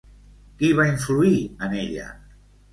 Qui 0.61 0.71
va 0.79 0.87
influir 0.93 1.37
en 1.69 1.79
ella? 1.85 2.11